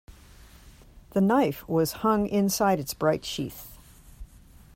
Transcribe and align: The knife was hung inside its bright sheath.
The 1.11 1.21
knife 1.21 1.69
was 1.69 1.91
hung 2.01 2.25
inside 2.25 2.79
its 2.79 2.91
bright 2.91 3.23
sheath. 3.23 3.77